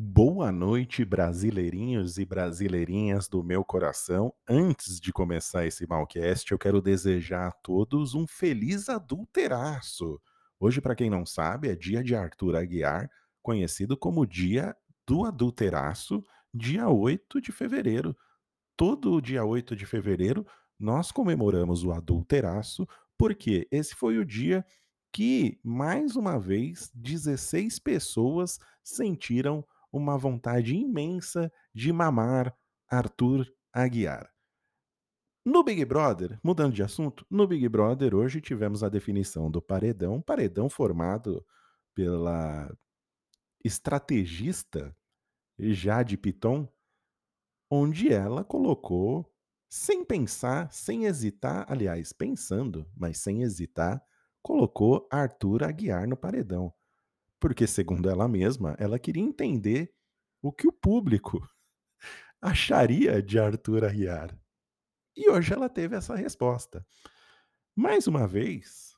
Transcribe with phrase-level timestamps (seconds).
[0.00, 4.32] Boa noite, brasileirinhos e brasileirinhas do meu coração.
[4.48, 10.22] Antes de começar esse Malcast, eu quero desejar a todos um feliz adulteraço.
[10.60, 13.10] Hoje, para quem não sabe, é dia de Arthur Aguiar,
[13.42, 14.72] conhecido como Dia
[15.04, 16.22] do Adulteraço,
[16.54, 18.16] dia 8 de fevereiro.
[18.76, 20.46] Todo dia 8 de fevereiro
[20.78, 22.86] nós comemoramos o adulteraço,
[23.18, 24.64] porque esse foi o dia
[25.12, 32.56] que, mais uma vez, 16 pessoas sentiram uma vontade imensa de mamar
[32.88, 34.32] Arthur Aguiar.
[35.44, 40.20] No Big Brother, mudando de assunto, no Big Brother hoje tivemos a definição do paredão,
[40.20, 41.44] paredão formado
[41.94, 42.70] pela
[43.64, 44.94] estrategista
[45.58, 46.68] Jade Piton,
[47.70, 49.34] onde ela colocou,
[49.68, 54.02] sem pensar, sem hesitar, aliás, pensando, mas sem hesitar,
[54.42, 56.72] colocou Arthur Aguiar no paredão.
[57.40, 59.92] Porque, segundo ela mesma, ela queria entender
[60.42, 61.40] o que o público
[62.40, 64.36] acharia de Arthur Aguiar.
[65.16, 66.86] E hoje ela teve essa resposta.
[67.76, 68.96] Mais uma vez,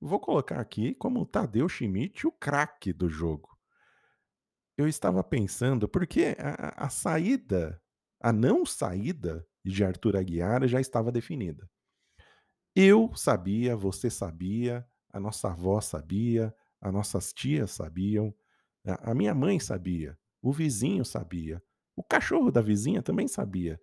[0.00, 3.56] vou colocar aqui como Tadeu Schmidt o craque do jogo.
[4.76, 7.80] Eu estava pensando, porque a, a saída,
[8.20, 11.68] a não saída de Arthur Aguiar já estava definida.
[12.76, 16.52] Eu sabia, você sabia, a nossa avó sabia,
[16.84, 18.32] as nossas tias sabiam,
[18.84, 21.62] a minha mãe sabia, o vizinho sabia,
[21.96, 23.80] o cachorro da vizinha também sabia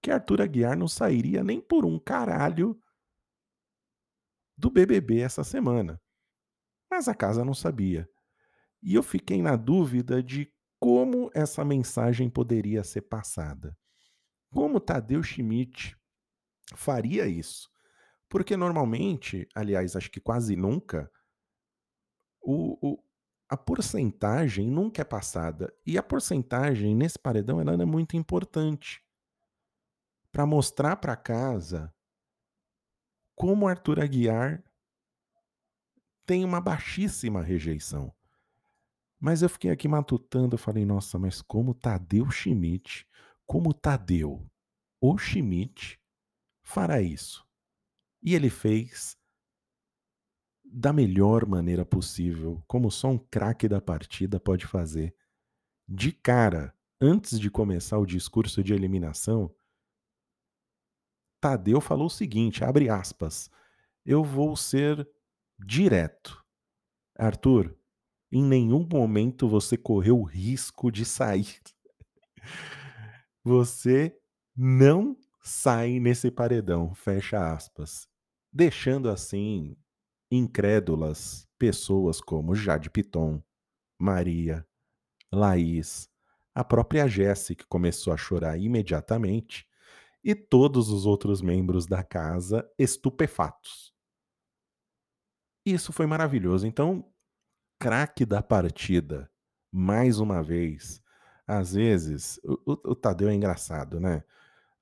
[0.00, 2.78] que Arthur Aguiar não sairia nem por um caralho
[4.56, 6.00] do BBB essa semana.
[6.90, 8.08] Mas a casa não sabia.
[8.82, 13.76] E eu fiquei na dúvida de como essa mensagem poderia ser passada.
[14.52, 15.96] Como Tadeu Schmidt
[16.76, 17.68] faria isso?
[18.28, 21.10] Porque normalmente, aliás, acho que quase nunca,
[22.44, 23.02] o, o,
[23.48, 25.74] a porcentagem nunca é passada.
[25.86, 29.02] E a porcentagem nesse paredão ela é muito importante
[30.30, 31.92] para mostrar para casa
[33.34, 34.62] como Arthur Aguiar
[36.26, 38.12] tem uma baixíssima rejeição.
[39.18, 43.06] Mas eu fiquei aqui matutando, eu falei, nossa, mas como Tadeu Schmidt,
[43.46, 44.46] como Tadeu,
[45.00, 46.00] o Schmidt,
[46.62, 47.46] fará isso?
[48.22, 49.16] E ele fez
[50.64, 55.14] da melhor maneira possível, como só um craque da partida pode fazer.
[55.86, 59.54] De cara, antes de começar o discurso de eliminação,
[61.40, 63.50] Tadeu falou o seguinte, abre aspas,
[64.04, 65.06] eu vou ser
[65.58, 66.42] direto.
[67.16, 67.76] Arthur,
[68.32, 71.60] em nenhum momento você correu o risco de sair.
[73.44, 74.18] Você
[74.56, 78.08] não sai nesse paredão, fecha aspas.
[78.50, 79.76] Deixando assim
[80.30, 83.42] incrédulas pessoas como Jade Piton,
[83.98, 84.66] Maria,
[85.32, 86.08] Laís,
[86.54, 89.66] a própria Jessie, que começou a chorar imediatamente,
[90.22, 93.92] e todos os outros membros da casa estupefatos.
[95.66, 96.66] Isso foi maravilhoso.
[96.66, 97.10] Então,
[97.78, 99.30] craque da partida,
[99.72, 101.02] mais uma vez.
[101.46, 104.24] Às vezes, o, o, o Tadeu é engraçado, né?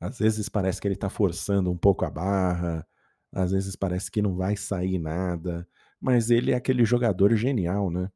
[0.01, 2.87] Às vezes parece que ele tá forçando um pouco a barra,
[3.33, 5.67] às vezes parece que não vai sair nada,
[6.01, 8.11] mas ele é aquele jogador genial, né?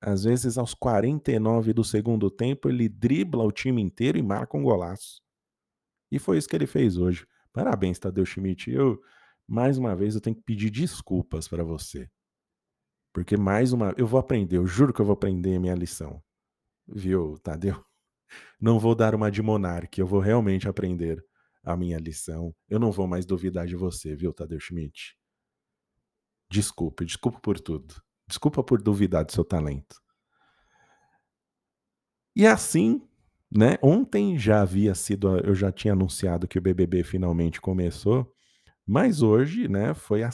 [0.00, 4.62] Às vezes, aos 49 do segundo tempo, ele dribla o time inteiro e marca um
[4.62, 5.22] golaço.
[6.10, 7.26] E foi isso que ele fez hoje.
[7.52, 8.70] Parabéns, Tadeu Schmidt.
[8.70, 9.00] Eu,
[9.48, 12.08] mais uma vez, eu tenho que pedir desculpas para você.
[13.12, 16.22] Porque mais uma, eu vou aprender, eu juro que eu vou aprender a minha lição.
[16.86, 17.82] Viu, Tadeu?
[18.60, 21.24] Não vou dar uma de monarca, eu vou realmente aprender
[21.66, 22.54] a minha lição.
[22.68, 25.18] Eu não vou mais duvidar de você, viu, Tadeu Schmidt?
[26.48, 28.00] Desculpe, desculpa por tudo.
[28.28, 30.00] Desculpa por duvidar do seu talento.
[32.36, 33.02] E assim,
[33.50, 33.78] né?
[33.82, 38.32] Ontem já havia sido, eu já tinha anunciado que o BBB finalmente começou,
[38.86, 40.30] mas hoje, né, foi a,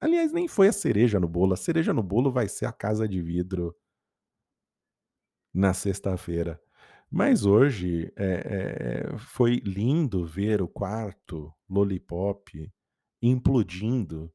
[0.00, 1.52] aliás, nem foi a cereja no bolo.
[1.52, 3.76] A cereja no bolo vai ser a casa de vidro
[5.52, 6.58] na sexta-feira.
[7.10, 12.72] Mas hoje é, é, foi lindo ver o quarto Lollipop
[13.20, 14.32] implodindo,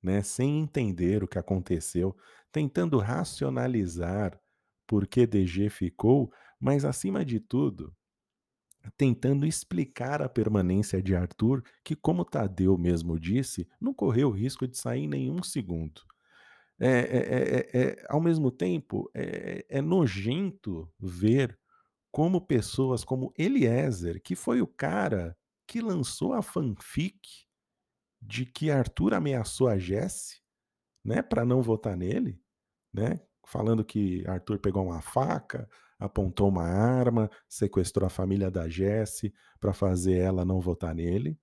[0.00, 2.16] né, sem entender o que aconteceu,
[2.52, 4.40] tentando racionalizar
[4.86, 7.92] por que DG ficou, mas acima de tudo,
[8.96, 14.66] tentando explicar a permanência de Arthur, que, como Tadeu mesmo disse, não correu o risco
[14.66, 16.02] de sair nenhum segundo.
[16.80, 21.58] É, é, é, ao mesmo tempo, é nojento ver
[22.12, 25.36] como pessoas como Eliezer, que foi o cara
[25.66, 27.20] que lançou a fanfic
[28.20, 30.40] de que Arthur ameaçou a Jesse,
[31.04, 32.40] né, para não votar nele,
[32.92, 33.20] né?
[33.46, 35.68] falando que Arthur pegou uma faca,
[35.98, 41.38] apontou uma arma, sequestrou a família da Jesse para fazer ela não votar nele,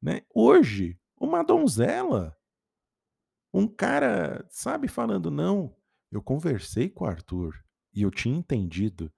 [0.00, 0.22] né?
[0.34, 2.36] Hoje, uma donzela,
[3.52, 5.74] um cara, sabe, falando não,
[6.10, 7.54] eu conversei com o Arthur
[7.94, 9.12] e eu tinha entendido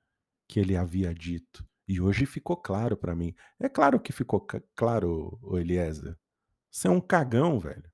[0.51, 3.35] que ele havia dito e hoje ficou claro para mim.
[3.59, 4.45] É claro que ficou
[4.75, 6.17] claro, Eliezer.
[6.71, 7.91] Você é um cagão, velho.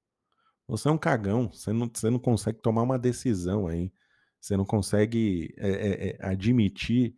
[0.66, 1.50] Você é um cagão.
[1.52, 3.92] Você não, você não consegue tomar uma decisão aí.
[4.40, 7.14] Você não consegue é, é, admitir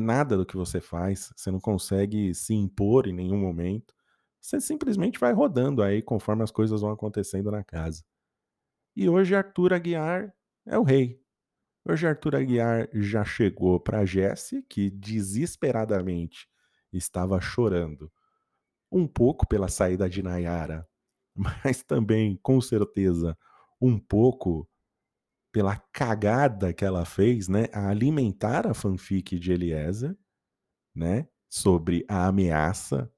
[0.00, 1.32] nada do que você faz.
[1.36, 3.94] Você não consegue se impor em nenhum momento.
[4.40, 8.04] Você simplesmente vai rodando aí conforme as coisas vão acontecendo na casa.
[8.94, 10.32] E hoje Arthur Aguiar
[10.64, 11.20] é o rei.
[11.88, 16.48] Hoje Arthur Aguiar já chegou para Jesse, que desesperadamente
[16.92, 18.10] estava chorando
[18.90, 20.84] um pouco pela saída de Nayara,
[21.32, 23.38] mas também, com certeza,
[23.80, 24.68] um pouco
[25.52, 30.18] pela cagada que ela fez, né, a alimentar a fanfic de Eliezer,
[30.92, 33.08] né, sobre a ameaça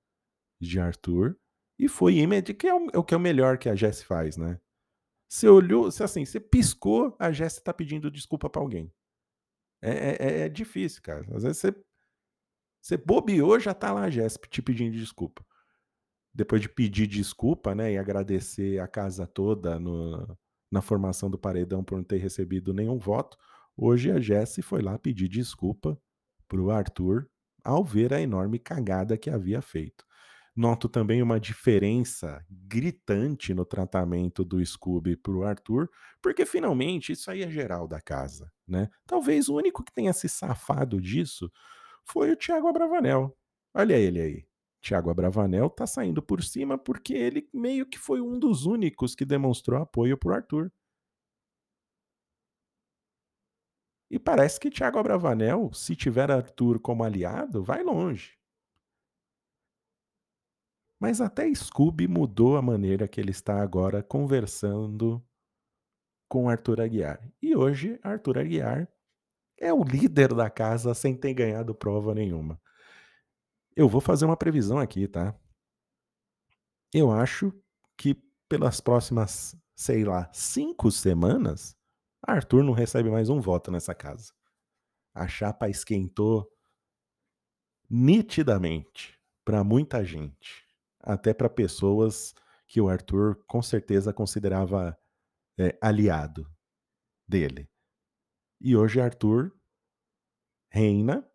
[0.60, 1.38] de Arthur,
[1.78, 4.02] e foi imediato, que é o, é o que é o melhor que a Jess
[4.02, 4.60] faz, né?
[5.28, 8.92] Você olhou, você, assim, você piscou, a Jess tá pedindo desculpa para alguém.
[9.82, 11.26] É, é, é, é, difícil, cara.
[11.34, 11.74] Às vezes você,
[12.80, 15.44] você bobeou, já tá lá a Jess te pedindo desculpa
[16.38, 20.38] depois de pedir desculpa, né, e agradecer a casa toda no,
[20.70, 23.36] na formação do paredão por não ter recebido nenhum voto,
[23.76, 26.00] hoje a Jesse foi lá pedir desculpa
[26.46, 27.28] pro Arthur
[27.64, 30.06] ao ver a enorme cagada que havia feito.
[30.58, 35.88] Noto também uma diferença gritante no tratamento do Scooby pro Arthur,
[36.20, 38.88] porque finalmente isso aí é geral da casa, né?
[39.06, 41.48] Talvez o único que tenha se safado disso
[42.04, 43.38] foi o Thiago Abravanel.
[43.72, 44.48] Olha ele aí.
[44.82, 49.24] Thiago Abravanel tá saindo por cima porque ele meio que foi um dos únicos que
[49.24, 50.72] demonstrou apoio pro Arthur.
[54.10, 58.37] E parece que Thiago Abravanel, se tiver Arthur como aliado, vai longe.
[61.00, 65.24] Mas até Scooby mudou a maneira que ele está agora conversando
[66.28, 67.20] com Arthur Aguiar.
[67.40, 68.88] E hoje, Arthur Aguiar
[69.56, 72.60] é o líder da casa sem ter ganhado prova nenhuma.
[73.74, 75.34] Eu vou fazer uma previsão aqui, tá?
[76.92, 77.52] Eu acho
[77.96, 78.14] que
[78.48, 81.76] pelas próximas, sei lá, cinco semanas,
[82.22, 84.32] Arthur não recebe mais um voto nessa casa.
[85.14, 86.50] A chapa esquentou
[87.88, 90.67] nitidamente para muita gente,
[91.00, 92.34] até para pessoas
[92.66, 94.96] que o Arthur com certeza considerava
[95.58, 96.46] é, aliado
[97.26, 97.68] dele.
[98.60, 99.52] E hoje Arthur
[100.70, 101.26] reina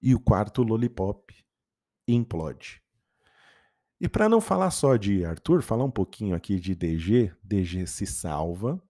[0.00, 1.34] e o quarto lollipop
[2.06, 2.82] implode.
[4.00, 8.06] E para não falar só de Arthur, falar um pouquinho aqui de DG, DG se
[8.06, 8.80] salva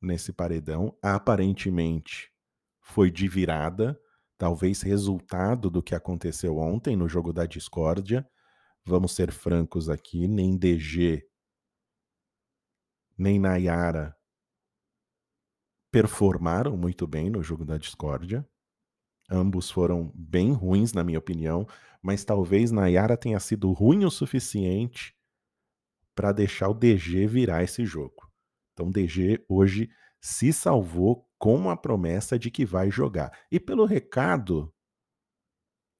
[0.00, 2.32] nesse paredão, aparentemente
[2.80, 3.98] foi de virada,
[4.36, 8.28] talvez resultado do que aconteceu ontem no jogo da discórdia.
[8.84, 11.22] Vamos ser francos aqui, nem DG
[13.22, 14.16] nem Nayara
[15.90, 18.46] performaram muito bem no jogo da discórdia.
[19.30, 21.66] Ambos foram bem ruins, na minha opinião,
[22.02, 25.14] mas talvez Nayara tenha sido ruim o suficiente
[26.14, 28.30] para deixar o DG virar esse jogo.
[28.72, 29.90] Então, DG hoje
[30.20, 33.30] se salvou com a promessa de que vai jogar.
[33.50, 34.72] E pelo recado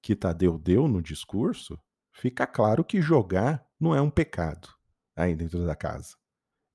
[0.03, 1.79] que Tadeu deu no discurso,
[2.13, 4.69] fica claro que jogar não é um pecado
[5.17, 6.15] aí dentro da casa.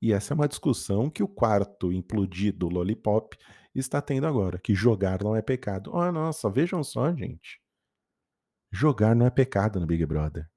[0.02, 3.36] E essa é uma discussão que o quarto implodido Lollipop
[3.74, 5.92] está tendo agora, que jogar não é pecado.
[5.94, 7.60] Oh, nossa, vejam só, gente.
[8.72, 10.48] Jogar não é pecado no Big Brother.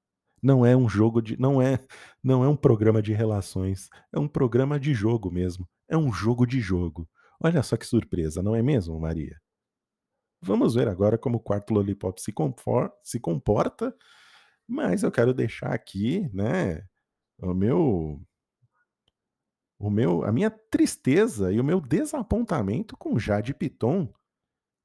[0.41, 1.79] Não é um jogo de, não é,
[2.23, 5.67] não é um programa de relações, é um programa de jogo mesmo.
[5.87, 7.07] É um jogo de jogo.
[7.39, 9.39] Olha só que surpresa, não é mesmo, Maria?
[10.41, 12.33] Vamos ver agora como o quarto Lollipop se,
[13.03, 13.95] se comporta,
[14.71, 16.83] mas eu quero deixar aqui, né,
[17.41, 18.21] o meu
[19.79, 24.13] o meu, a minha tristeza e o meu desapontamento com Jade Piton,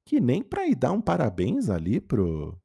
[0.05, 2.59] que nem para ir dar um parabéns ali pro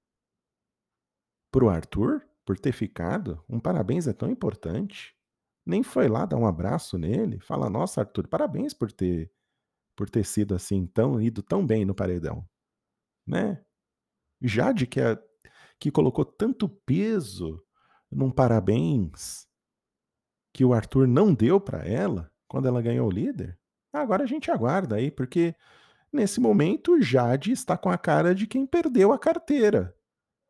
[1.52, 5.14] pro Arthur por ter ficado, um parabéns é tão importante.
[5.64, 9.31] Nem foi lá dar um abraço nele, fala: "Nossa, Arthur, parabéns por ter
[9.97, 12.47] por ter sido assim tão ido tão bem no paredão",
[13.26, 13.62] né?
[14.43, 15.19] Jade que é,
[15.82, 17.60] que colocou tanto peso
[18.08, 19.48] num parabéns
[20.54, 23.58] que o Arthur não deu para ela quando ela ganhou o líder?
[23.92, 25.56] Agora a gente aguarda aí, porque
[26.12, 29.92] nesse momento Jade está com a cara de quem perdeu a carteira.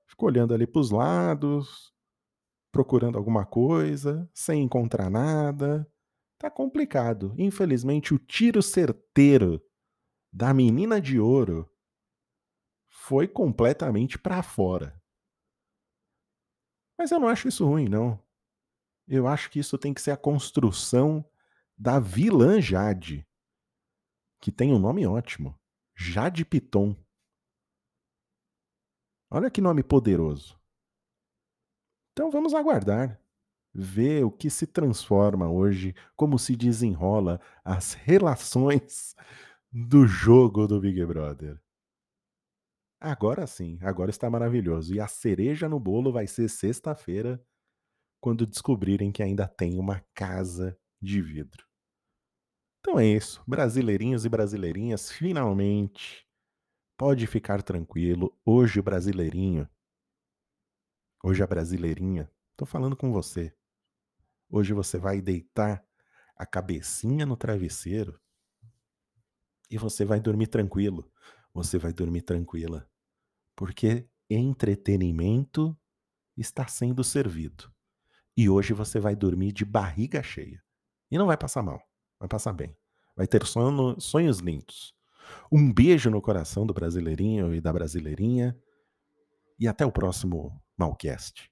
[0.07, 1.95] Ficou olhando ali para os lados,
[2.71, 5.91] procurando alguma coisa, sem encontrar nada.
[6.39, 7.35] Tá complicado.
[7.39, 9.63] Infelizmente, o tiro certeiro
[10.31, 11.67] da menina de ouro
[12.91, 15.02] foi completamente para fora.
[16.99, 18.21] Mas eu não acho isso ruim, não.
[19.09, 21.25] Eu acho que isso tem que ser a construção
[21.77, 23.27] da vilã Jade,
[24.41, 25.59] que tem um nome ótimo,
[25.95, 26.97] Jade Piton.
[29.31, 30.61] Olha que nome poderoso.
[32.13, 33.19] Então vamos aguardar,
[33.73, 39.17] ver o que se transforma hoje, como se desenrola as relações
[39.71, 41.62] do jogo do Big Brother.
[43.05, 44.95] Agora sim, agora está maravilhoso.
[44.95, 47.45] E a cereja no bolo vai ser sexta-feira,
[48.21, 51.67] quando descobrirem que ainda tem uma casa de vidro.
[52.79, 56.25] Então é isso, brasileirinhos e brasileirinhas, finalmente
[56.97, 58.39] pode ficar tranquilo.
[58.45, 59.69] Hoje o brasileirinho,
[61.25, 63.53] hoje a brasileirinha, tô falando com você.
[64.49, 65.85] Hoje você vai deitar
[66.37, 68.21] a cabecinha no travesseiro
[69.69, 71.11] e você vai dormir tranquilo.
[71.53, 72.89] Você vai dormir tranquila
[73.57, 75.77] porque entretenimento
[76.37, 77.73] está sendo servido.
[78.37, 80.63] E hoje você vai dormir de barriga cheia.
[81.11, 81.81] E não vai passar mal,
[82.19, 82.77] vai passar bem.
[83.15, 84.95] Vai ter sono, sonhos lindos.
[85.51, 88.57] Um beijo no coração do brasileirinho e da brasileirinha.
[89.59, 91.52] E até o próximo Malcast.